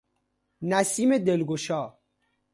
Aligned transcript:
نسیم 0.61 1.17
دلگشا 1.17 1.97